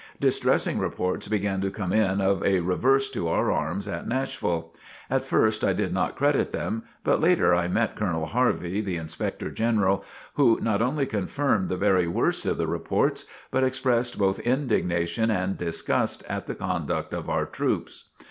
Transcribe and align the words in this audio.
Distressing 0.19 0.79
reports 0.79 1.27
began 1.27 1.61
to 1.61 1.69
come 1.69 1.93
in 1.93 2.21
of 2.21 2.43
a 2.43 2.61
reverse 2.61 3.11
to 3.11 3.27
our 3.27 3.51
arms 3.51 3.87
at 3.87 4.07
Nashville. 4.07 4.73
At 5.11 5.23
first 5.23 5.63
I 5.63 5.73
did 5.73 5.93
not 5.93 6.15
credit 6.15 6.51
them, 6.51 6.85
but 7.03 7.21
later 7.21 7.53
I 7.53 7.67
met 7.67 7.95
Colonel 7.95 8.25
Harvie, 8.25 8.81
the 8.83 8.95
Inspector 8.95 9.47
General, 9.51 10.03
who 10.33 10.57
not 10.59 10.81
only 10.81 11.05
confirmed 11.05 11.69
the 11.69 11.77
very 11.77 12.07
worst 12.07 12.47
of 12.47 12.57
the 12.57 12.65
reports, 12.65 13.25
but 13.51 13.63
expressed 13.63 14.17
both 14.17 14.39
indignation 14.39 15.29
and 15.29 15.55
disgust 15.55 16.23
at 16.27 16.47
the 16.47 16.55
conduct 16.55 17.13
of 17.13 17.29
our 17.29 17.45
troops. 17.45 18.05